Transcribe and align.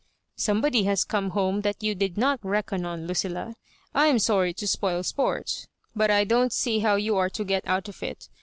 "Somebody 0.35 0.85
has 0.85 1.03
come 1.03 1.29
home 1.29 1.61
that 1.61 1.83
you 1.83 1.93
did 1.93 2.17
not 2.17 2.41
reckoq 2.41 2.83
on, 2.83 3.05
Lucilla. 3.05 3.53
I 3.93 4.07
am 4.07 4.17
sorry 4.17 4.51
to 4.51 4.65
spoil 4.67 5.03
sport; 5.03 5.67
but 5.95 6.09
I 6.09 6.23
don't 6.23 6.51
see 6.51 6.79
how 6.79 6.95
you 6.95 7.17
are 7.17 7.29
to 7.29 7.43
get 7.43 7.67
out 7.67 7.87
of 7.87 8.01
it. 8.01 8.27